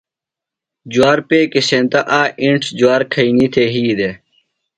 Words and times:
جوار 0.93 1.19
پیکیۡ 1.27 1.65
سینتہ 1.69 1.99
آ 2.19 2.21
اِنڇ 2.41 2.61
جُوار 2.77 3.01
کھئینی 3.11 3.47
تھےۡ 3.53 3.69
یھی 3.73 3.83
دےۡ۔ 3.99 4.15